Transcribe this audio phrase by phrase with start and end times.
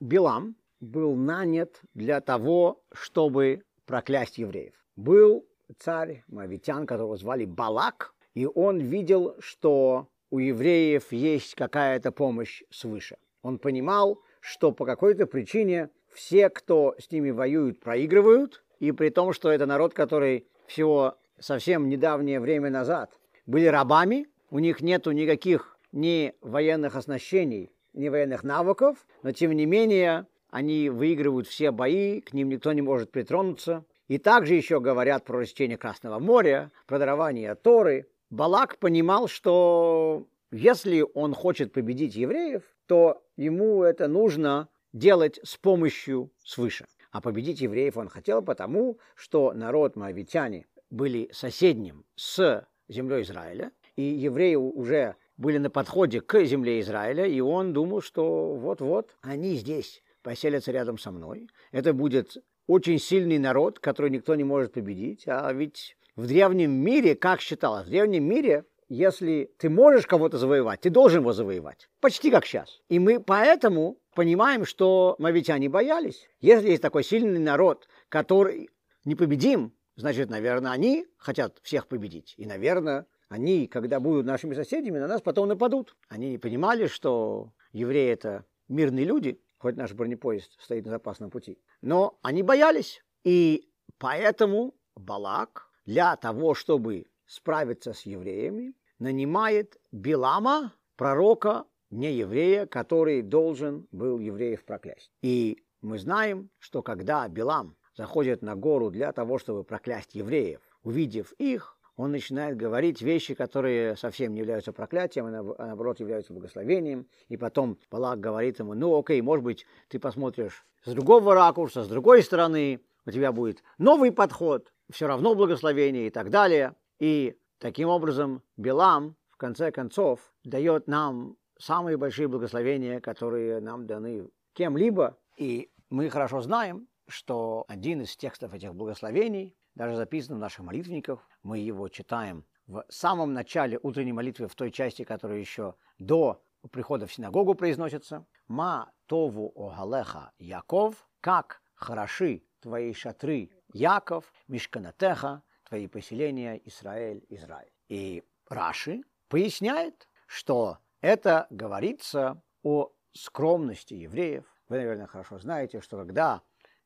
[0.00, 4.74] Билам был нанят для того, чтобы проклясть евреев.
[4.96, 5.46] Был
[5.78, 13.16] царь Мавитян, которого звали Балак, и он видел, что у евреев есть какая-то помощь свыше.
[13.42, 19.32] Он понимал, что по какой-то причине все, кто с ними воюют, проигрывают, и при том,
[19.32, 25.78] что это народ, который всего совсем недавнее время назад были рабами, у них нету никаких
[25.92, 32.32] ни военных оснащений, ни военных навыков, но тем не менее они выигрывают все бои, к
[32.32, 33.84] ним никто не может притронуться.
[34.08, 38.06] И также еще говорят про растение Красного моря, про дарование Торы.
[38.30, 46.30] Балак понимал, что если он хочет победить евреев, то ему это нужно делать с помощью
[46.44, 46.86] свыше.
[47.10, 54.02] А победить евреев он хотел потому, что народ моавитяне были соседним с землей Израиля, и
[54.02, 60.02] евреи уже были на подходе к земле Израиля, и он думал, что вот-вот они здесь
[60.22, 61.48] поселятся рядом со мной.
[61.72, 62.36] Это будет
[62.66, 65.24] очень сильный народ, который никто не может победить.
[65.26, 70.80] А ведь в древнем мире, как считалось, в древнем мире, если ты можешь кого-то завоевать,
[70.80, 71.88] ты должен его завоевать.
[72.00, 72.80] Почти как сейчас.
[72.88, 76.26] И мы поэтому понимаем, что мавитяне боялись.
[76.40, 78.70] Если есть такой сильный народ, который
[79.04, 82.34] непобедим, значит, наверное, они хотят всех победить.
[82.36, 85.96] И, наверное, они, когда будут нашими соседями, на нас потом нападут.
[86.08, 91.58] Они не понимали, что евреи это мирные люди, хоть наш бронепоезд стоит на запасном пути.
[91.82, 93.02] Но они боялись.
[93.24, 103.22] И поэтому Балак для того, чтобы справиться с евреями, нанимает Билама, пророка, не еврея, который
[103.22, 105.10] должен был евреев проклясть.
[105.22, 111.32] И мы знаем, что когда Билам заходит на гору для того, чтобы проклясть евреев, увидев
[111.32, 117.08] их, он начинает говорить вещи, которые совсем не являются проклятием, а наоборот являются благословением.
[117.28, 121.88] И потом Балак говорит ему, ну окей, может быть, ты посмотришь с другого ракурса, с
[121.88, 126.74] другой стороны, у тебя будет новый подход, все равно благословение и так далее.
[126.98, 134.28] И таким образом Белам, в конце концов, дает нам самые большие благословения, которые нам даны
[134.52, 135.18] кем-либо.
[135.38, 141.28] И мы хорошо знаем, что один из текстов этих благословений даже записан в наших молитвенниках.
[141.42, 146.42] Мы его читаем в самом начале утренней молитвы, в той части, которая еще до
[146.72, 148.26] прихода в синагогу произносится.
[148.48, 157.70] «Ма тову огалеха Яков, как хороши твои шатры, Яков, Мишканатеха, твои поселения, Израиль, Израиль».
[157.88, 164.44] И Раши поясняет, что это говорится о скромности евреев.
[164.68, 166.42] Вы, наверное, хорошо знаете, что когда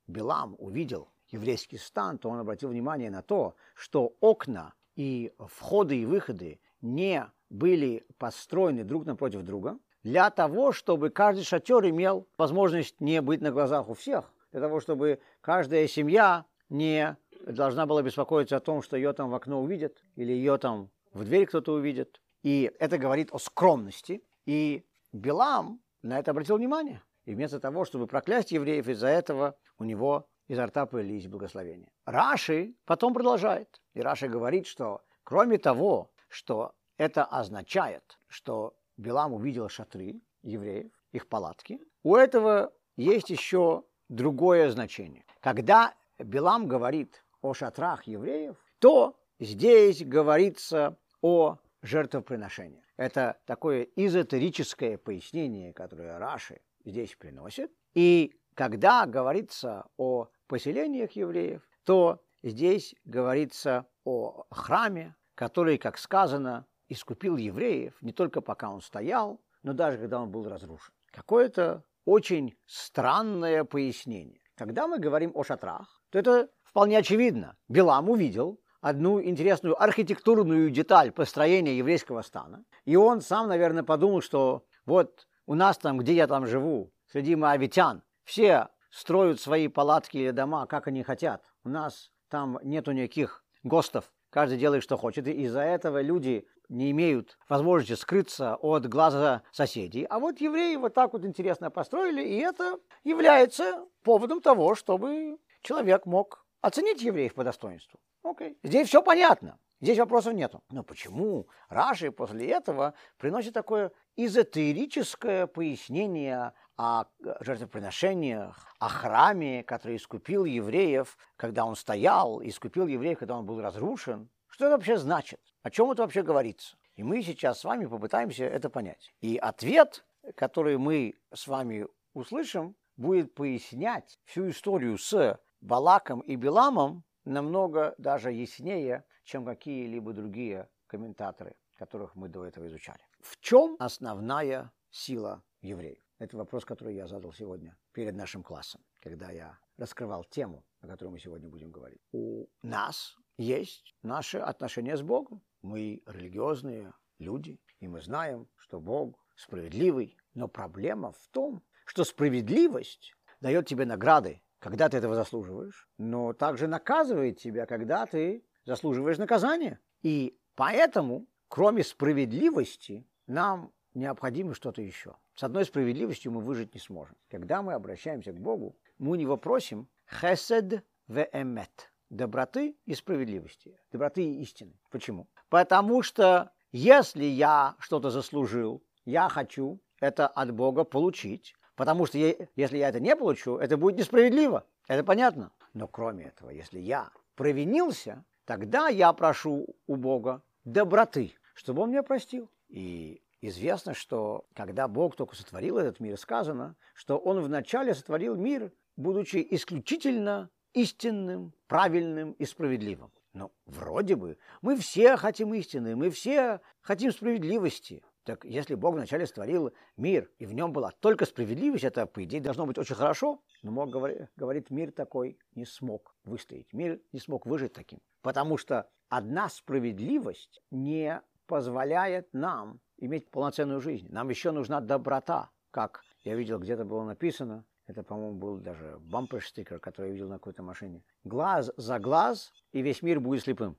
[0.06, 6.06] Билам увидел еврейский стан, то он обратил внимание на то, что окна и входы и
[6.06, 13.20] выходы не были построены друг напротив друга, для того, чтобы каждый шатер имел возможность не
[13.20, 17.16] быть на глазах у всех, для того, чтобы каждая семья не
[17.46, 21.24] должна была беспокоиться о том, что ее там в окно увидят, или ее там в
[21.24, 22.20] дверь кто-то увидит.
[22.42, 24.22] И это говорит о скромности.
[24.46, 27.02] И Билам на это обратил внимание.
[27.26, 31.92] И вместо того, чтобы проклясть евреев из-за этого, у него изо рта появились благословения.
[32.06, 33.80] Раши потом продолжает.
[33.94, 41.28] И Раши говорит, что кроме того, что это означает, что Билам увидел шатры евреев, их
[41.28, 45.24] палатки, у этого есть еще другое значение.
[45.38, 52.82] Когда Билам говорит о шатрах евреев, то здесь говорится о жертвоприношении.
[52.96, 57.70] Это такое эзотерическое пояснение, которое Раши здесь приносит.
[57.94, 67.36] И когда говорится о поселениях евреев, то здесь говорится о храме, который, как сказано, искупил
[67.36, 70.92] евреев не только пока он стоял, но даже когда он был разрушен.
[71.12, 74.40] Какое-то очень странное пояснение.
[74.56, 77.56] Когда мы говорим о шатрах, то это вполне очевидно.
[77.68, 84.64] Билам увидел одну интересную архитектурную деталь построения еврейского стана, и он сам, наверное, подумал, что
[84.84, 90.30] вот у нас там, где я там живу, среди моавитян, все строят свои палатки или
[90.30, 91.42] дома, как они хотят.
[91.64, 94.12] У нас там нету никаких ГОСТов.
[94.30, 95.26] Каждый делает, что хочет.
[95.26, 100.04] И из-за этого люди не имеют возможности скрыться от глаза соседей.
[100.04, 106.06] А вот евреи вот так вот интересно построили, и это является поводом того, чтобы человек
[106.06, 107.98] мог оценить евреев по достоинству.
[108.22, 108.56] Окей.
[108.62, 109.58] Здесь все понятно.
[109.80, 110.62] Здесь вопросов нету.
[110.70, 117.04] Но почему Раши после этого приносит такое эзотерическое пояснение о
[117.40, 124.30] жертвоприношениях, о храме, который искупил евреев, когда он стоял, искупил евреев, когда он был разрушен.
[124.48, 125.40] Что это вообще значит?
[125.62, 126.78] О чем это вообще говорится?
[126.96, 129.12] И мы сейчас с вами попытаемся это понять.
[129.20, 130.06] И ответ,
[130.36, 138.32] который мы с вами услышим, будет пояснять всю историю с Балаком и Биламом намного даже
[138.32, 143.06] яснее, чем какие-либо другие комментаторы, которых мы до этого изучали.
[143.20, 146.09] В чем основная сила евреев?
[146.20, 151.08] Это вопрос, который я задал сегодня перед нашим классом, когда я раскрывал тему, о которой
[151.08, 152.02] мы сегодня будем говорить.
[152.12, 155.42] У нас есть наши отношения с Богом.
[155.62, 160.18] Мы религиозные люди, и мы знаем, что Бог справедливый.
[160.34, 166.66] Но проблема в том, что справедливость дает тебе награды, когда ты этого заслуживаешь, но также
[166.66, 169.80] наказывает тебя, когда ты заслуживаешь наказания.
[170.02, 175.16] И поэтому, кроме справедливости, нам необходимо что-то еще.
[175.40, 177.16] С одной справедливостью мы выжить не сможем.
[177.30, 184.22] Когда мы обращаемся к Богу, мы у него просим хесед веэмет доброты и справедливости, доброты
[184.22, 184.74] и истины.
[184.90, 185.28] Почему?
[185.48, 192.76] Потому что если я что-то заслужил, я хочу это от Бога получить, потому что если
[192.76, 194.66] я это не получу, это будет несправедливо.
[194.88, 195.52] Это понятно.
[195.72, 202.02] Но кроме этого, если я провинился, тогда я прошу у Бога доброты, чтобы Он меня
[202.02, 202.50] простил.
[202.68, 208.72] И известно, что когда Бог только сотворил этот мир, сказано, что Он вначале сотворил мир,
[208.96, 213.12] будучи исключительно истинным, правильным и справедливым.
[213.32, 218.02] Но вроде бы мы все хотим истины, мы все хотим справедливости.
[218.24, 222.40] Так если Бог вначале створил мир, и в нем была только справедливость, это, по идее,
[222.40, 223.42] должно быть очень хорошо.
[223.62, 223.90] Но Бог
[224.36, 226.72] говорит, мир такой не смог выстоять.
[226.72, 228.00] Мир не смог выжить таким.
[228.20, 234.06] Потому что одна справедливость не позволяет нам иметь полноценную жизнь.
[234.10, 235.50] Нам еще нужна доброта.
[235.70, 240.36] Как я видел, где-то было написано, это, по-моему, был даже бампер-стикер, который я видел на
[240.36, 241.02] какой-то машине.
[241.24, 243.76] Глаз за глаз, и весь мир будет слепым.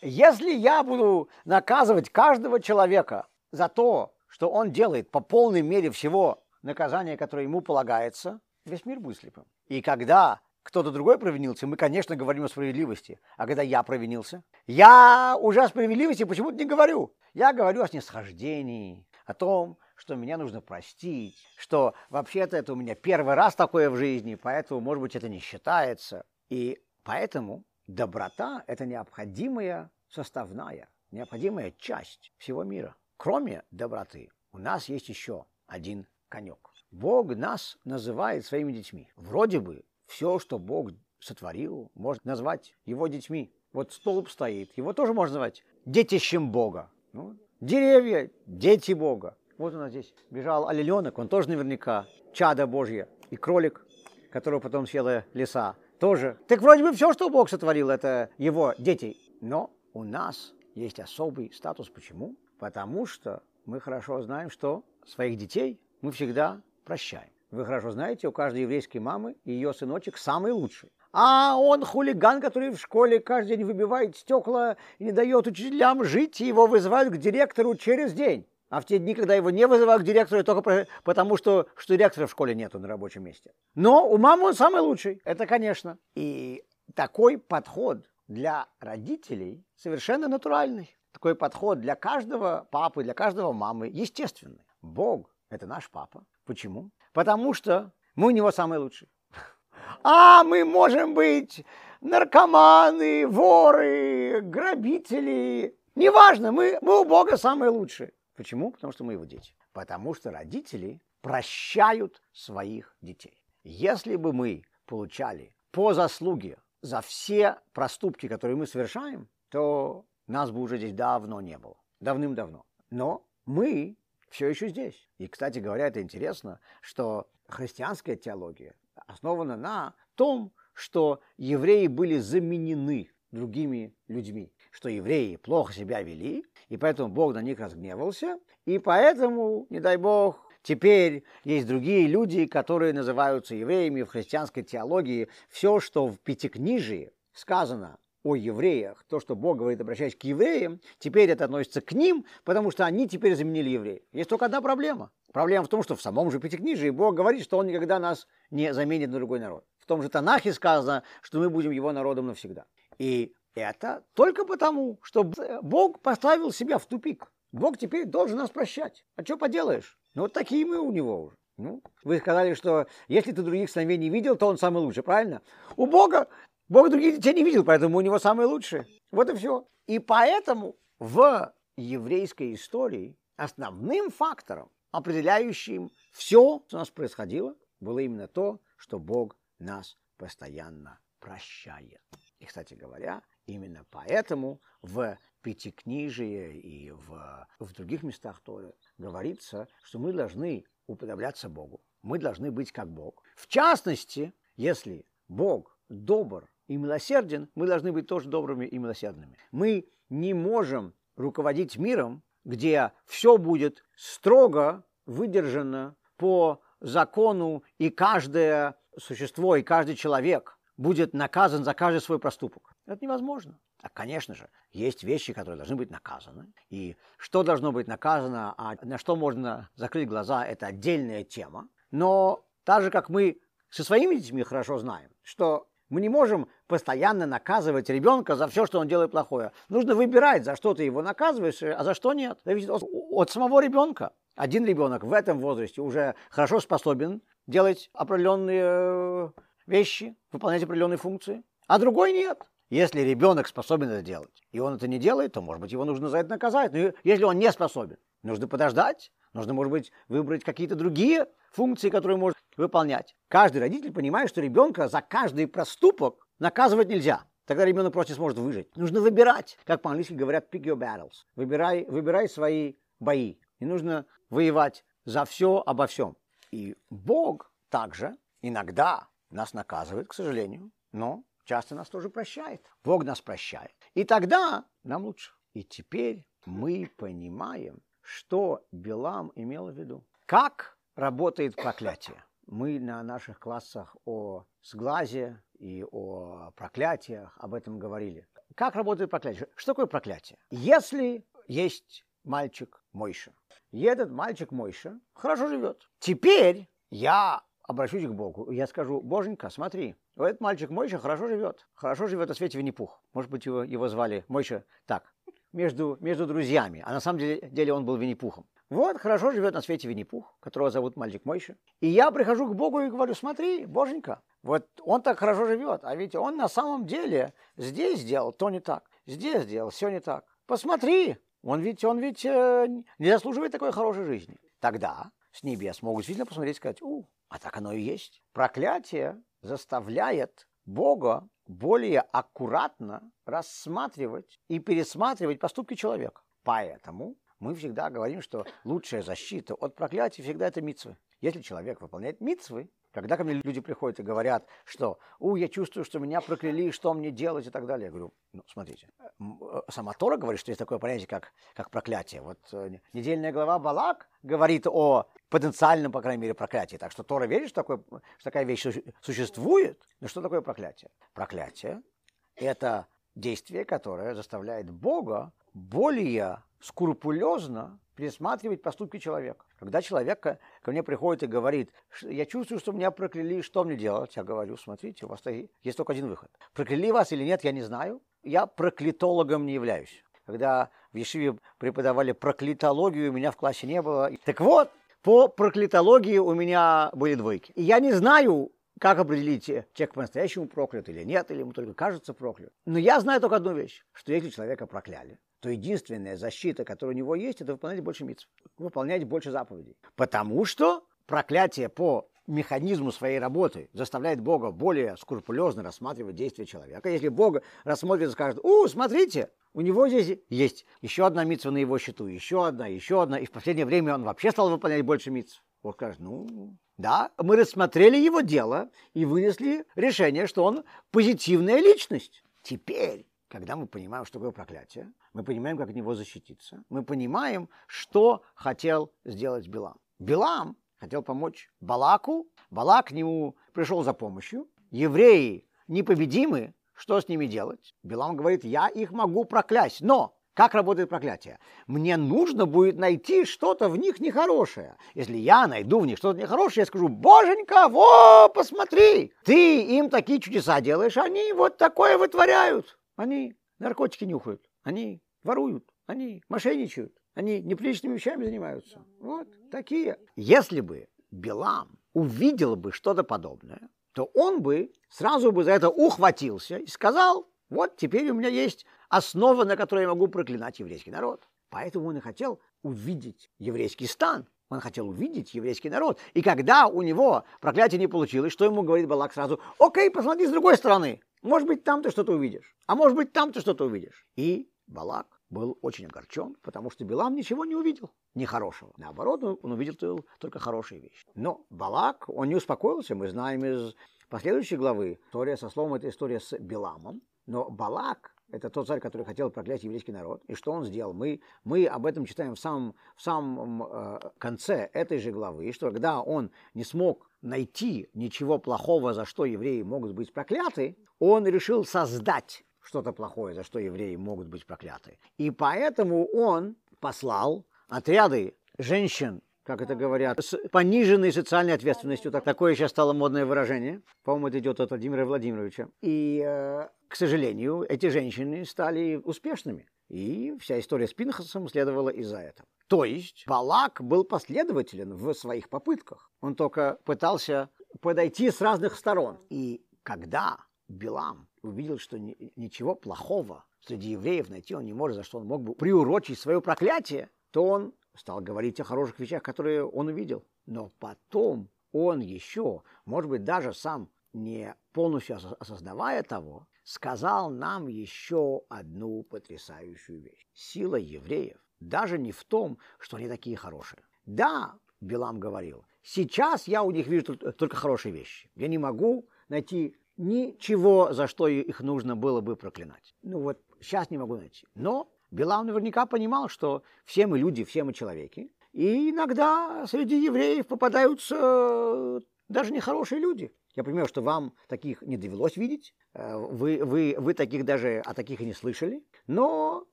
[0.00, 6.42] Если я буду наказывать каждого человека за то, что он делает по полной мере всего
[6.62, 9.44] наказания, которое ему полагается, весь мир будет слепым.
[9.66, 13.18] И когда кто-то другой провинился, мы, конечно, говорим о справедливости.
[13.38, 17.14] А когда я провинился, я уже о справедливости почему-то не говорю.
[17.32, 22.94] Я говорю о снисхождении, о том, что меня нужно простить, что вообще-то это у меня
[22.94, 26.26] первый раз такое в жизни, поэтому, может быть, это не считается.
[26.50, 32.94] И поэтому доброта– это необходимая составная, необходимая часть всего мира.
[33.16, 36.58] Кроме доброты, у нас есть еще один конек.
[36.90, 39.10] Бог нас называет своими детьми.
[39.16, 40.90] Вроде бы все, что Бог
[41.20, 43.52] сотворил, можно назвать его детьми.
[43.72, 46.90] Вот столб стоит, его тоже можно назвать детищем Бога.
[47.12, 49.36] Ну, деревья– дети Бога.
[49.58, 53.08] Вот у нас здесь бежал олененок, он тоже наверняка чада Божье.
[53.30, 53.86] И кролик,
[54.30, 56.38] которого потом съела лиса, тоже.
[56.48, 59.16] Так вроде бы все, что Бог сотворил, это его дети.
[59.40, 61.90] Но у нас есть особый статус.
[61.90, 62.36] Почему?
[62.58, 67.30] Потому что мы хорошо знаем, что своих детей мы всегда прощаем.
[67.50, 70.92] Вы хорошо знаете, у каждой еврейской мамы ее сыночек самый лучший.
[71.12, 76.40] А он хулиган, который в школе каждый день выбивает стекла и не дает учителям жить,
[76.42, 78.46] и его вызывают к директору через день.
[78.68, 82.26] А в те дни, когда его не вызывают к директору, только потому, что, что директора
[82.26, 83.52] в школе нету на рабочем месте.
[83.74, 85.96] Но у мамы он самый лучший, это конечно.
[86.14, 86.62] И
[86.94, 90.94] такой подход для родителей совершенно натуральный.
[91.12, 94.66] Такой подход для каждого папы, для каждого мамы естественный.
[94.82, 96.24] Бог– это наш папа.
[96.44, 96.90] Почему?
[97.12, 99.08] Потому что мы у него самые лучшие.
[100.02, 101.64] А мы можем быть
[102.00, 105.76] наркоманы, воры, грабители.
[105.94, 108.12] Неважно, мы, мы у Бога самые лучшие.
[108.36, 108.70] Почему?
[108.70, 109.54] Потому что мы его дети.
[109.72, 113.42] Потому что родители прощают своих детей.
[113.64, 120.60] Если бы мы получали по заслуге за все проступки, которые мы совершаем, то нас бы
[120.60, 121.76] уже здесь давно не было.
[122.00, 122.64] Давным-давно.
[122.90, 123.96] Но мы
[124.30, 125.08] все еще здесь.
[125.18, 128.74] И, кстати говоря, это интересно, что христианская теология
[129.06, 136.76] основана на том, что евреи были заменены другими людьми что евреи плохо себя вели, и
[136.76, 142.92] поэтому Бог на них разгневался, и поэтому, не дай Бог, Теперь есть другие люди, которые
[142.92, 145.28] называются евреями в христианской теологии.
[145.48, 151.30] Все, что в Пятикнижии сказано о евреях, то, что Бог говорит, обращаясь к евреям, теперь
[151.30, 154.02] это относится к ним, потому что они теперь заменили евреев.
[154.12, 155.10] Есть только одна проблема.
[155.32, 158.72] Проблема в том, что в самом же Пятикнижии Бог говорит, что Он никогда нас не
[158.74, 159.64] заменит на другой народ.
[159.78, 162.64] В том же Танахе сказано, что мы будем Его народом навсегда.
[162.98, 165.24] И это только потому, что
[165.62, 167.30] Бог поставил себя в тупик.
[167.52, 169.04] Бог теперь должен нас прощать.
[169.16, 169.98] А что поделаешь?
[170.14, 171.36] Ну, вот такие мы у него уже.
[171.56, 175.42] Ну, вы сказали, что если ты других сыновей не видел, то он самый лучший, правильно?
[175.76, 176.28] У Бога,
[176.68, 178.86] Бог других детей не видел, поэтому у него самые лучшие.
[179.10, 179.66] Вот и все.
[179.86, 188.28] И поэтому в еврейской истории основным фактором, определяющим все, что у нас происходило, было именно
[188.28, 192.02] то, что Бог нас постоянно прощает.
[192.38, 199.98] И, кстати говоря, именно поэтому в Пятикнижие и в, в других местах Торы говорится, что
[199.98, 201.80] мы должны уподобляться Богу.
[202.02, 203.22] Мы должны быть как Бог.
[203.36, 209.36] В частности, если Бог добр и милосерден, мы должны быть тоже добрыми и милосердными.
[209.50, 219.56] Мы не можем руководить миром, где все будет строго выдержано по закону, и каждое существо,
[219.56, 222.72] и каждый человек будет наказан за каждый свой проступок.
[222.86, 223.58] Это невозможно.
[223.82, 226.52] А, конечно же, есть вещи, которые должны быть наказаны.
[226.68, 231.68] И что должно быть наказано, а на что можно закрыть глаза, это отдельная тема.
[231.90, 237.26] Но так же, как мы со своими детьми хорошо знаем, что мы не можем постоянно
[237.26, 239.52] наказывать ребенка за все, что он делает плохое.
[239.68, 242.38] Нужно выбирать, за что ты его наказываешь, а за что нет.
[242.44, 244.12] Зависит от, от самого ребенка.
[244.36, 249.28] Один ребенок в этом возрасте уже хорошо способен делать определенные э,
[249.66, 252.42] вещи, выполнять определенные функции, а другой нет.
[252.70, 256.08] Если ребенок способен это делать, и он это не делает, то, может быть, его нужно
[256.08, 256.72] за это наказать.
[256.72, 262.18] Но если он не способен, нужно подождать, нужно, может быть, выбрать какие-то другие функции, которые
[262.18, 263.16] может выполнять.
[263.28, 267.24] Каждый родитель понимает, что ребенка за каждый проступок наказывать нельзя.
[267.46, 268.76] Тогда ребенок просто не сможет выжить.
[268.76, 271.24] Нужно выбирать, как по-английски говорят, pick your battles.
[271.34, 273.38] Выбирай, выбирай свои бои.
[273.60, 276.16] Не нужно воевать за все обо всем.
[276.50, 282.62] И Бог также иногда нас наказывает, к сожалению, но часто нас тоже прощает.
[282.84, 283.74] Бог нас прощает.
[283.94, 285.32] И тогда нам лучше.
[285.54, 290.06] И теперь мы понимаем, что Билам имел в виду.
[290.26, 292.22] Как работает проклятие?
[292.50, 298.26] Мы на наших классах о сглазе и о проклятиях об этом говорили.
[298.54, 299.48] Как работает проклятие?
[299.54, 300.38] Что такое проклятие?
[300.48, 303.34] Если есть мальчик Мойша,
[303.70, 305.90] и этот мальчик Мойша хорошо живет.
[305.98, 311.68] Теперь я обращусь к Богу, я скажу, Боженька, смотри, этот мальчик Мойша хорошо живет.
[311.74, 313.02] Хорошо живет на свете Винни-Пух.
[313.12, 315.14] Может быть, его, его звали Мойша так,
[315.52, 316.82] между, между друзьями.
[316.86, 318.46] А на самом деле, деле он был Винни-Пухом.
[318.70, 321.56] Вот, хорошо живет на свете Винни-Пух, которого зовут мальчик Мойша.
[321.80, 325.96] И я прихожу к Богу и говорю, смотри, Боженька, вот он так хорошо живет, а
[325.96, 330.26] ведь он на самом деле здесь сделал то не так, здесь сделал все не так.
[330.46, 332.66] Посмотри, он ведь, он ведь э,
[332.98, 334.36] не заслуживает такой хорошей жизни.
[334.60, 338.22] Тогда с небес могут действительно посмотреть и сказать, у, а так оно и есть.
[338.32, 346.20] Проклятие заставляет Бога более аккуратно рассматривать и пересматривать поступки человека.
[346.44, 350.96] Поэтому мы всегда говорим, что лучшая защита от проклятия всегда это митцвы.
[351.20, 355.84] Если человек выполняет митцвы, когда ко мне люди приходят и говорят, что «У, я чувствую,
[355.84, 358.88] что меня прокляли, что мне делать?» и так далее, я говорю, ну, смотрите,
[359.20, 359.24] э,
[359.68, 362.22] сама Тора говорит, что есть такое понятие, как, как проклятие.
[362.22, 366.76] Вот э, недельная глава Балак говорит о потенциальном, по крайней мере, проклятии.
[366.76, 368.66] Так что Тора верит, что, такое, что такая вещь
[369.00, 369.86] существует.
[370.00, 370.90] Но что такое проклятие?
[371.12, 371.82] Проклятие–
[372.36, 379.44] это действие, которое заставляет Бога более скрупулезно пересматривать поступки человека.
[379.58, 381.72] Когда человек ко, мне приходит и говорит,
[382.02, 384.14] я чувствую, что меня прокляли, что мне делать?
[384.16, 385.22] Я говорю, смотрите, у вас
[385.62, 386.30] есть только один выход.
[386.54, 388.00] Прокляли вас или нет, я не знаю.
[388.22, 390.04] Я проклятологом не являюсь.
[390.26, 394.10] Когда в Ешиве преподавали проклятологию, меня в классе не было.
[394.24, 394.70] Так вот,
[395.02, 397.52] по проклятологии у меня были двойки.
[397.52, 402.14] И я не знаю, как определить, человек по-настоящему проклят или нет, или ему только кажется
[402.14, 402.52] проклят.
[402.66, 406.98] Но я знаю только одну вещь, что если человека прокляли, то единственная защита, которая у
[406.98, 409.76] него есть, это выполнять больше митцв, выполнять больше заповедей.
[409.96, 416.90] Потому что проклятие по механизму своей работы заставляет Бога более скрупулезно рассматривать действия человека.
[416.90, 421.58] Если Бог рассмотрит и скажет, у, смотрите, у него здесь есть еще одна митцва на
[421.58, 425.10] его счету, еще одна, еще одна, и в последнее время он вообще стал выполнять больше
[425.10, 425.42] митцв.
[425.62, 432.22] Бог скажет, ну, да, мы рассмотрели его дело и вынесли решение, что он позитивная личность.
[432.42, 437.48] Теперь когда мы понимаем, что такое проклятие, мы понимаем, как от него защититься, мы понимаем,
[437.66, 439.76] что хотел сделать Билам.
[439.98, 447.26] Билам хотел помочь Балаку, Балак к нему пришел за помощью, евреи непобедимы, что с ними
[447.26, 447.74] делать?
[447.82, 451.40] Билам говорит, я их могу проклясть, но как работает проклятие?
[451.66, 454.76] Мне нужно будет найти что-то в них нехорошее.
[454.94, 460.20] Если я найду в них что-то нехорошее, я скажу, боженька, во, посмотри, ты им такие
[460.20, 462.78] чудеса делаешь, они вот такое вытворяют.
[462.98, 468.84] Они наркотики нюхают, они воруют, они мошенничают, они неприличными вещами занимаются.
[468.98, 469.98] Вот такие.
[470.16, 476.58] Если бы Билам увидел бы что-то подобное, то он бы сразу бы за это ухватился
[476.58, 481.28] и сказал, вот теперь у меня есть основа, на которой я могу проклинать еврейский народ.
[481.50, 486.00] Поэтому он и хотел увидеть еврейский стан Он хотел увидеть еврейский народ.
[486.14, 489.40] И когда у него проклятие не получилось, что ему говорит Балак сразу?
[489.60, 491.00] Окей, посмотри с другой стороны.
[491.28, 492.56] Может быть, там ты что-то увидишь.
[492.66, 494.06] А может быть, там ты что-то увидишь.
[494.16, 498.72] И Балак был очень огорчен, потому что Билам ничего не увидел нехорошего.
[498.78, 501.06] Наоборот, он увидел только хорошие вещи.
[501.14, 502.94] Но Балак, он не успокоился.
[502.94, 503.74] Мы знаем из
[504.08, 507.02] последующей главы, история со словом, это история с Биламом.
[507.26, 510.22] Но Балак, это тот царь, который хотел проклясть еврейский народ.
[510.28, 510.94] И что он сделал?
[510.94, 515.70] Мы, мы об этом читаем в самом, в самом э, конце этой же главы, что
[515.70, 521.64] когда он не смог найти ничего плохого, за что евреи могут быть прокляты, он решил
[521.64, 524.98] создать что-то плохое, за что евреи могут быть прокляты.
[525.16, 532.10] И поэтому он послал отряды женщин, как это говорят, с пониженной социальной ответственностью.
[532.10, 533.80] Так, такое сейчас стало модное выражение.
[534.04, 535.68] По-моему, это идет от Владимира Владимировича.
[535.80, 539.66] И, э, к сожалению, эти женщины стали успешными.
[539.88, 542.48] И вся история с Пинхасом следовала из-за этого.
[542.68, 546.10] То есть Балак был последователен в своих попытках.
[546.20, 547.48] Он только пытался
[547.80, 549.18] подойти с разных сторон.
[549.30, 555.02] И когда Билам увидел, что ни, ничего плохого среди евреев найти он не может, за
[555.02, 559.64] что он мог бы приурочить свое проклятие, то он стал говорить о хороших вещах, которые
[559.64, 560.24] он увидел.
[560.44, 568.42] Но потом он еще, может быть, даже сам не полностью осознавая того, сказал нам еще
[568.50, 570.26] одну потрясающую вещь.
[570.34, 573.82] Сила евреев даже не в том, что они такие хорошие.
[574.04, 578.30] Да, Билам говорил, сейчас я у них вижу только хорошие вещи.
[578.36, 582.94] Я не могу найти ничего, за что их нужно было бы проклинать.
[583.00, 584.46] Ну вот сейчас не могу найти.
[584.54, 588.30] Но Билам наверняка понимал, что все мы люди, все мы человеки.
[588.52, 593.32] И иногда среди евреев попадаются э, даже нехорошие люди.
[593.58, 597.92] Я понимаю, что вам таких не довелось видеть, э, вы, вы, вы таких даже о
[597.92, 598.84] таких и не слышали.
[599.08, 599.66] Но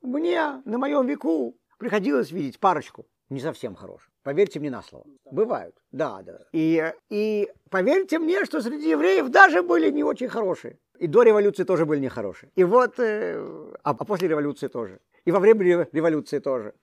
[0.01, 4.09] мне на моем веку приходилось видеть парочку не совсем хороших.
[4.23, 5.05] Поверьте мне на слово.
[5.31, 6.39] Бывают, да, да.
[6.51, 10.79] И, и поверьте мне, что среди евреев даже были не очень хорошие.
[10.97, 12.51] И до революции тоже были нехорошие.
[12.55, 13.35] И вот, э,
[13.83, 14.99] а, а после революции тоже.
[15.25, 16.73] И во время революции тоже.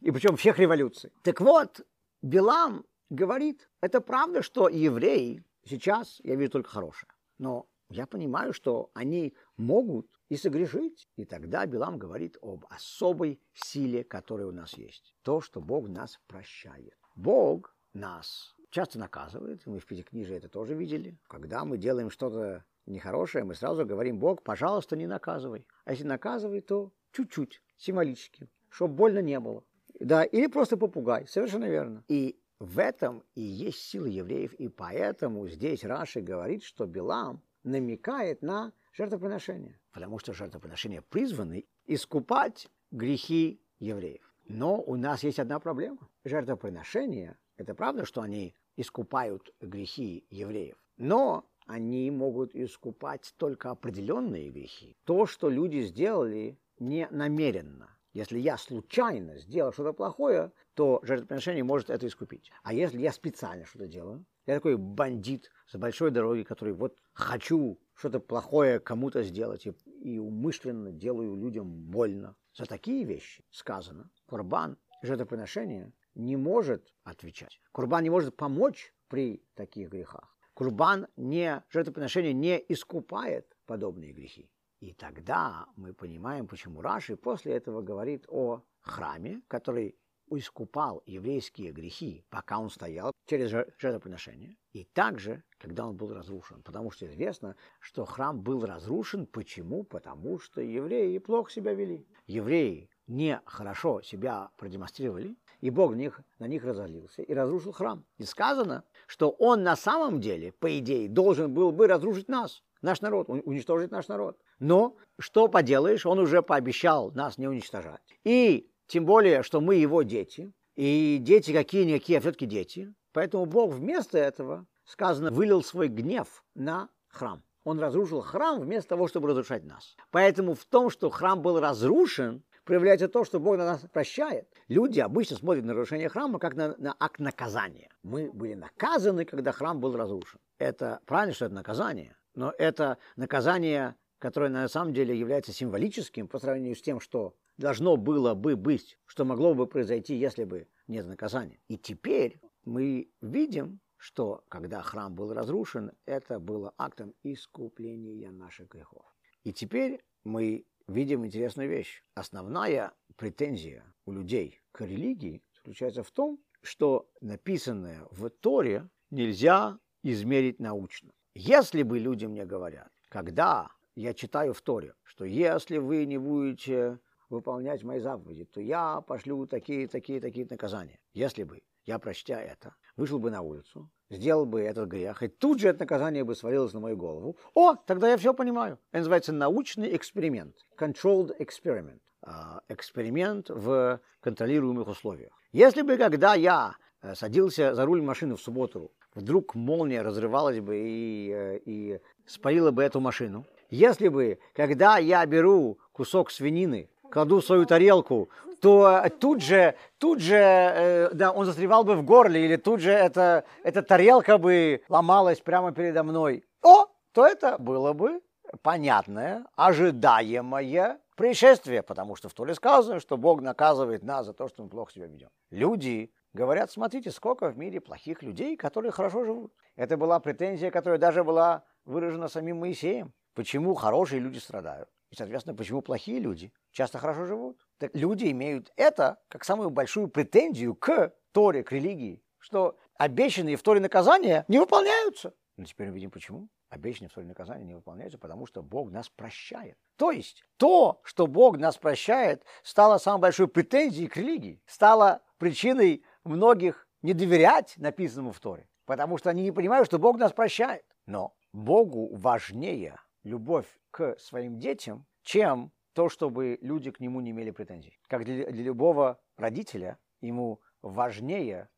[0.00, 1.10] И причем всех революций.
[1.24, 1.80] Так вот,
[2.22, 7.10] Билам говорит, это правда, что евреи сейчас, я вижу только хорошее.
[7.38, 11.08] Но я понимаю, что они могут и согрешить.
[11.16, 15.14] И тогда Билам говорит об особой силе, которая у нас есть.
[15.22, 16.94] То, что Бог нас прощает.
[17.14, 21.16] Бог нас часто наказывает, мы в Пятикнижии это тоже видели.
[21.28, 25.64] Когда мы делаем что-то нехорошее, мы сразу говорим, Бог, пожалуйста, не наказывай.
[25.84, 29.62] А если наказывай, то чуть-чуть, символически, чтобы больно не было.
[30.00, 32.02] Да, или просто попугай, совершенно верно.
[32.08, 38.42] И в этом и есть сила евреев, и поэтому здесь Раши говорит, что Билам намекает
[38.42, 44.32] на жертвоприношение, потому что жертвоприношения призваны искупать грехи евреев.
[44.46, 46.08] Но у нас есть одна проблема.
[46.24, 54.96] Жертвоприношения, это правда, что они искупают грехи евреев, но они могут искупать только определенные грехи.
[55.04, 57.93] То, что люди сделали не намеренно.
[58.14, 62.50] Если я случайно сделал что-то плохое, то жертвоприношение может это искупить.
[62.62, 67.80] А если я специально что-то делаю, я такой бандит с большой дороги, который вот хочу
[67.94, 72.36] что-то плохое кому-то сделать и, и умышленно делаю людям больно.
[72.56, 77.60] За такие вещи сказано, Курбан, жертвоприношение, не может отвечать.
[77.72, 80.38] Курбан не может помочь при таких грехах.
[80.54, 84.48] Курбан не, жертвоприношение не искупает подобные грехи.
[84.84, 89.96] И тогда мы понимаем, почему Раши после этого говорит о храме, который
[90.28, 96.62] искупал еврейские грехи, пока он стоял через жертвоприношение, и также, когда он был разрушен.
[96.62, 99.24] Потому что известно, что храм был разрушен.
[99.26, 99.84] Почему?
[99.84, 102.06] Потому что евреи плохо себя вели.
[102.26, 108.04] Евреи не хорошо себя продемонстрировали, и Бог на них, на них разозлился и разрушил храм.
[108.18, 113.00] И сказано, что он на самом деле, по идее, должен был бы разрушить нас, наш
[113.00, 114.38] народ, уничтожить наш народ.
[114.58, 118.02] Но что поделаешь, он уже пообещал нас не уничтожать.
[118.24, 120.52] И тем более, что мы его дети.
[120.76, 122.92] И дети какие-никакие, а все-таки дети.
[123.12, 127.42] Поэтому Бог вместо этого, сказано, вылил свой гнев на храм.
[127.62, 129.96] Он разрушил храм вместо того, чтобы разрушать нас.
[130.10, 134.48] Поэтому в том, что храм был разрушен, проявляется то, что Бог на нас прощает.
[134.68, 137.90] Люди обычно смотрят на разрушение храма как на, на акт наказания.
[138.02, 140.40] Мы были наказаны, когда храм был разрушен.
[140.58, 146.38] Это правильно, что это наказание, но это наказание, которое на самом деле является символическим по
[146.38, 151.04] сравнению с тем, что должно было бы быть, что могло бы произойти, если бы нет
[151.06, 151.60] наказания.
[151.68, 159.04] И теперь мы видим, что когда храм был разрушен, это было актом искупления наших грехов.
[159.42, 162.02] И теперь мы видим интересную вещь.
[162.14, 170.60] Основная претензия у людей к религии заключается в том, что написанное в Торе нельзя измерить
[170.60, 171.12] научно.
[171.34, 176.98] Если бы люди мне говорят, когда я читаю в Торе, что если вы не будете
[177.30, 181.00] выполнять мои заповеди, то я пошлю такие, такие, такие наказания.
[181.12, 185.60] Если бы я, прочтя это, вышел бы на улицу, сделал бы этот грех, и тут
[185.60, 188.78] же это наказание бы свалилось на мою голову, о, тогда я все понимаю.
[188.90, 195.32] Это называется научный эксперимент, controlled experiment, а, эксперимент в контролируемых условиях.
[195.52, 200.76] Если бы, когда я э, садился за руль машины в субботу, вдруг молния разрывалась бы
[200.76, 207.40] и, э, и спалила бы эту машину, если бы, когда я беру кусок свинины, кладу
[207.40, 208.28] в свою тарелку,
[208.60, 212.92] то тут же, тут же, э, да, он застревал бы в горле, или тут же
[212.92, 216.44] эта, эта тарелка бы ломалась прямо передо мной.
[216.62, 218.22] О, то это было бы
[218.62, 224.62] понятное, ожидаемое происшествие, потому что в Торе сказано, что Бог наказывает нас за то, что
[224.62, 225.28] мы плохо себя ведем.
[225.50, 229.52] Люди говорят, смотрите, сколько в мире плохих людей, которые хорошо живут.
[229.76, 233.12] Это была претензия, которая даже была выражена самим Моисеем.
[233.34, 234.88] Почему хорошие люди страдают?
[235.10, 237.60] И, соответственно, почему плохие люди часто хорошо живут?
[237.78, 243.62] Так люди имеют это как самую большую претензию к Торе, к религии, что обещанные в
[243.62, 245.34] Торе наказания не выполняются.
[245.56, 246.48] Но теперь мы видим, почему.
[246.68, 249.76] Обещанные в Торе наказания не выполняются, потому что Бог нас прощает.
[249.96, 256.04] То есть то, что Бог нас прощает, стало самой большой претензией к религии, стало причиной
[256.24, 260.84] многих не доверять написанному в Торе, потому что они не понимают, что Бог нас прощает.
[261.06, 267.50] Но Богу важнее любовь к своим детям, чем то, чтобы люди к нему не имели
[267.50, 267.98] претензий.
[268.08, 271.68] Как для, для любого родителя, ему важнее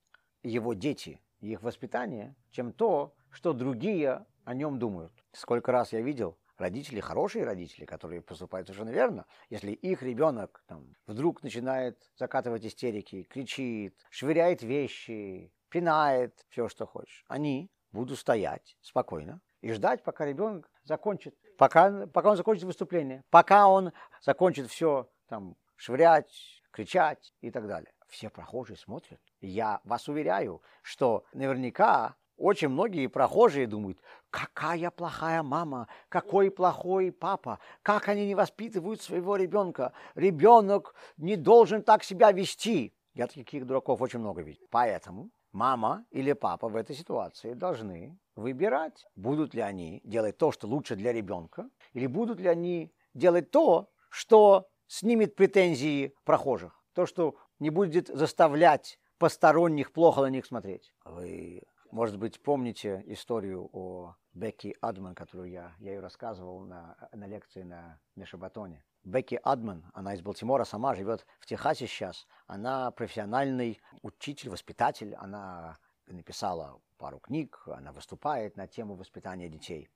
[0.43, 5.13] его дети, их воспитание, чем то, что другие о нем думают.
[5.33, 10.95] Сколько раз я видел родители, хорошие родители, которые поступают совершенно верно, если их ребенок там,
[11.07, 19.41] вдруг начинает закатывать истерики, кричит, швыряет вещи, пинает, все, что хочешь, они будут стоять спокойно
[19.61, 25.57] и ждать, пока ребенок закончит, пока, пока он закончит выступление, пока он закончит все там
[25.77, 27.92] швырять, кричать и так далее.
[28.09, 29.20] Все прохожие смотрят.
[29.40, 33.99] Я вас уверяю, что наверняка очень многие прохожие думают,
[34.31, 39.92] какая плохая мама, какой плохой папа, как они не воспитывают своего ребенка.
[40.14, 42.94] Ребенок не должен так себя вести.
[43.14, 44.66] Я таких дураков очень много видел.
[44.70, 50.68] Поэтому мама или папа в этой ситуации должны выбирать, будут ли они делать то, что
[50.68, 57.37] лучше для ребенка, или будут ли они делать то, что снимет претензии прохожих, то, что
[57.59, 60.92] не будет заставлять посторонних плохо на них смотреть.
[61.05, 67.27] Вы, может быть, помните историю о Бекки Адман, которую я, я ее рассказывал на, на
[67.27, 68.85] лекции на, на Шабатоне.
[69.03, 72.27] Бекки Адман, она из Балтимора, сама живет в Техасе сейчас.
[72.46, 75.14] Она профессиональный учитель, воспитатель.
[75.14, 79.89] Она написала пару книг, она выступает на тему воспитания детей.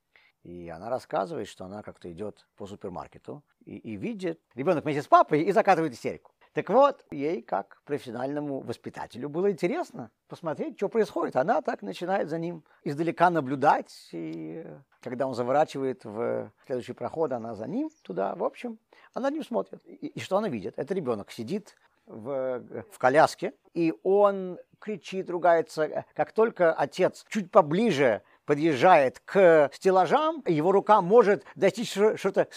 [0.43, 5.07] И она рассказывает, что она как-то идет по супермаркету и, и видит ребенок вместе с
[5.07, 6.31] папой и закатывает истерику.
[6.53, 11.37] Так вот, ей, как профессиональному воспитателю, было интересно посмотреть, что происходит.
[11.37, 14.65] Она так начинает за ним издалека наблюдать, и
[15.01, 18.79] когда он заворачивает в следующий проход, она за ним туда, в общем,
[19.13, 19.81] она за ним смотрит.
[19.85, 20.73] И, и что она видит?
[20.75, 21.77] Это ребенок сидит
[22.11, 26.05] в, в коляске, и он кричит, ругается.
[26.13, 32.47] Как только отец чуть поближе подъезжает к стеллажам, его рука может достичь что-то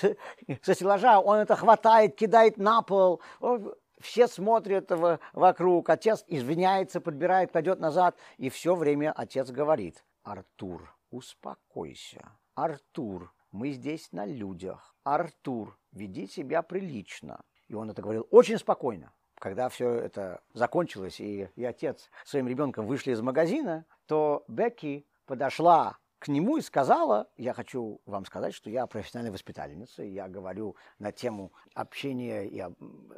[0.62, 3.22] со стеллажа, он это хватает, кидает на пол.
[4.00, 4.90] Все смотрят
[5.32, 12.32] вокруг, отец извиняется, подбирает, кладет назад, и все время отец говорит, Артур, успокойся.
[12.54, 14.94] Артур, мы здесь на людях.
[15.04, 17.40] Артур, веди себя прилично.
[17.68, 19.12] И он это говорил очень спокойно.
[19.44, 25.98] Когда все это закончилось, и, и отец своим ребенком вышли из магазина, то Бекки подошла
[26.18, 30.76] к нему и сказала, я хочу вам сказать, что я профессиональная воспитательница, и я говорю
[30.98, 32.64] на тему общения и,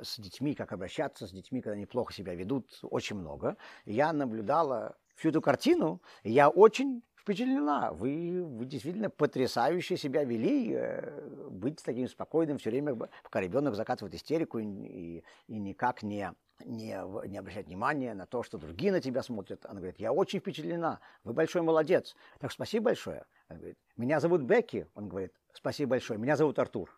[0.02, 3.56] с детьми, как обращаться с детьми, когда они плохо себя ведут, очень много.
[3.84, 7.90] Я наблюдала всю эту картину, и я очень впечатлена.
[7.92, 14.14] Вы, вы действительно потрясающе себя вели, э, быть таким спокойным все время, пока ребенок закатывает
[14.14, 16.32] истерику и, и, никак не,
[16.64, 16.96] не,
[17.28, 19.66] не обращать внимания на то, что другие на тебя смотрят.
[19.66, 22.14] Она говорит, я очень впечатлена, вы большой молодец.
[22.38, 23.24] Так спасибо большое.
[23.48, 24.86] Она говорит, меня зовут Бекки.
[24.94, 26.96] Он говорит, спасибо большое, меня зовут Артур.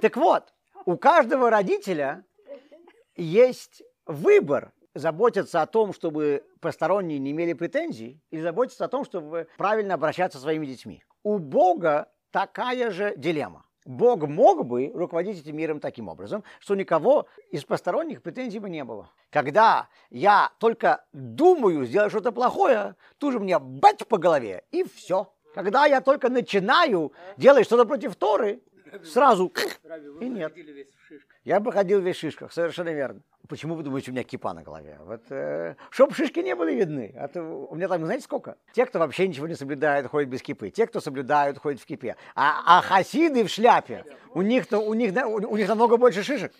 [0.00, 0.52] Так вот,
[0.84, 2.24] у каждого родителя
[3.14, 9.48] есть выбор, заботиться о том, чтобы посторонние не имели претензий, или заботиться о том, чтобы
[9.56, 11.02] правильно обращаться со своими детьми.
[11.22, 13.64] У Бога такая же дилемма.
[13.86, 18.84] Бог мог бы руководить этим миром таким образом, что никого из посторонних претензий бы не
[18.84, 19.10] было.
[19.30, 25.32] Когда я только думаю сделать что-то плохое, тут же мне бать по голове, и все.
[25.54, 28.60] Когда я только начинаю делать что-то против Торы,
[29.04, 29.52] сразу
[30.20, 30.54] и нет.
[31.44, 33.22] Я бы ходил весь в шишках, совершенно верно.
[33.50, 34.96] Почему вы думаете, у меня кипа на голове?
[35.04, 37.12] Вот, э, чтобы шишки не были видны.
[37.16, 38.56] А то у меня там, знаете, сколько?
[38.72, 40.70] Те, кто вообще ничего не соблюдает, ходят без кипы.
[40.70, 42.14] Те, кто соблюдают, ходят в кипе.
[42.36, 46.52] А, а хасиды в шляпе, у них, у, них, у них намного больше шишек.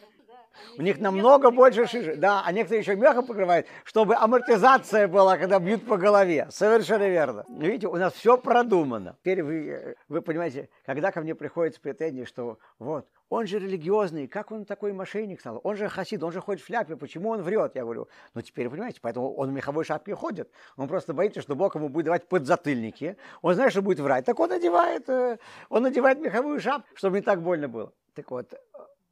[0.78, 2.18] У них намного больше шишек.
[2.18, 6.46] Да, а некоторые еще мягко покрывают, чтобы амортизация была, когда бьют по голове.
[6.50, 7.44] Совершенно верно.
[7.48, 9.16] Видите, у нас все продумано.
[9.20, 14.50] Теперь вы, вы понимаете, когда ко мне приходят претензии, что вот, он же религиозный, как
[14.50, 15.60] он такой мошенник стал?
[15.62, 17.76] Он же хасид, он же ходит в шляпе, почему он врет?
[17.76, 20.50] Я говорю, ну теперь понимаете, поэтому он в меховой шапке ходит.
[20.76, 23.16] Он просто боится, что Бог ему будет давать подзатыльники.
[23.40, 24.24] Он знает, что будет врать.
[24.24, 27.92] Так он надевает, э, он надевает меховую шапку, чтобы не так больно было.
[28.14, 28.52] Так вот,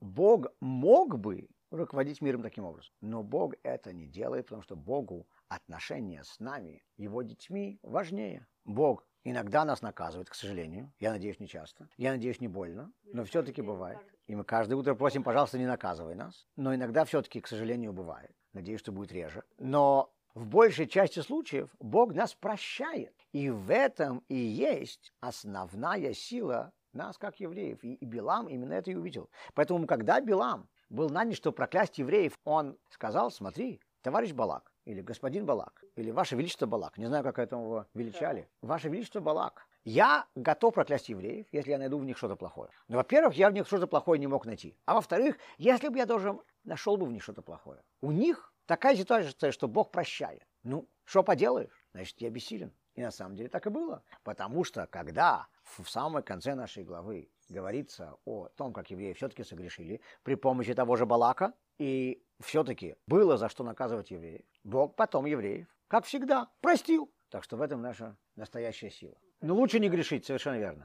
[0.00, 5.26] Бог мог бы руководить миром таким образом, но Бог это не делает, потому что Богу
[5.48, 8.46] отношения с нами, его детьми, важнее.
[8.64, 10.92] Бог иногда нас наказывает, к сожалению.
[10.98, 11.88] Я надеюсь, не часто.
[11.96, 12.92] Я надеюсь, не больно.
[13.04, 13.98] Но все-таки бывает.
[14.26, 16.46] И мы каждое утро просим, пожалуйста, не наказывай нас.
[16.56, 18.34] Но иногда все-таки, к сожалению, бывает.
[18.52, 19.42] Надеюсь, что будет реже.
[19.58, 23.14] Но в большей части случаев Бог нас прощает.
[23.32, 27.82] И в этом и есть основная сила нас, как евреев.
[27.82, 29.30] И, и Билам именно это и увидел.
[29.54, 35.46] Поэтому, когда Билам был нанят, чтобы проклясть евреев, он сказал, смотри, товарищ Балак, или господин
[35.46, 40.26] Балак, или Ваше Величество Балак, не знаю, как это его величали, Ваше Величество Балак, я
[40.34, 42.68] готов проклясть евреев, если я найду в них что-то плохое.
[42.88, 44.76] Но, во-первых, я в них что-то плохое не мог найти.
[44.84, 47.82] А во-вторых, если бы я должен нашел бы в них что-то плохое.
[48.00, 50.46] У них такая ситуация, что Бог прощает.
[50.62, 51.84] Ну, что поделаешь?
[51.92, 52.72] Значит, я бессилен.
[52.98, 54.02] И на самом деле так и было.
[54.24, 60.00] Потому что когда в самом конце нашей главы говорится о том, как евреи все-таки согрешили
[60.24, 65.68] при помощи того же Балака, и все-таки было за что наказывать евреев, Бог потом евреев,
[65.86, 67.08] как всегда, простил.
[67.30, 69.14] Так что в этом наша настоящая сила.
[69.40, 70.84] Но лучше не грешить, совершенно верно.